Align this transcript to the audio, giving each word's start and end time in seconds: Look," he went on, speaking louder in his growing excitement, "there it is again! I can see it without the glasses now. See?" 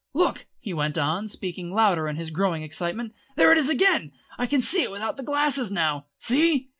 Look," 0.13 0.47
he 0.59 0.73
went 0.73 0.97
on, 0.97 1.29
speaking 1.29 1.69
louder 1.71 2.07
in 2.07 2.15
his 2.15 2.31
growing 2.31 2.63
excitement, 2.63 3.13
"there 3.35 3.51
it 3.51 3.59
is 3.59 3.69
again! 3.69 4.11
I 4.35 4.47
can 4.47 4.59
see 4.59 4.81
it 4.81 4.89
without 4.89 5.15
the 5.15 5.21
glasses 5.21 5.69
now. 5.71 6.07
See?" 6.17 6.69